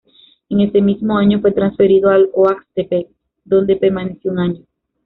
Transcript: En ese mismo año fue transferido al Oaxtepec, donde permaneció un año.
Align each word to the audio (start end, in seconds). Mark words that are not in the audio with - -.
En 0.49 0.61
ese 0.61 0.81
mismo 0.81 1.15
año 1.15 1.39
fue 1.41 1.51
transferido 1.51 2.09
al 2.09 2.27
Oaxtepec, 2.33 3.07
donde 3.45 3.75
permaneció 3.75 4.31
un 4.31 4.39
año. 4.39 4.63